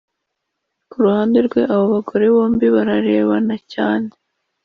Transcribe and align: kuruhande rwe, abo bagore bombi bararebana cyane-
kuruhande 0.89 1.37
rwe, 1.47 1.61
abo 1.73 1.85
bagore 1.93 2.25
bombi 2.35 2.65
bararebana 2.75 3.55
cyane- 3.73 4.07